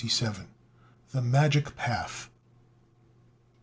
LXVII. 0.03 0.47
THE 1.11 1.21
MAGIC 1.21 1.75
PATH. 1.75 2.31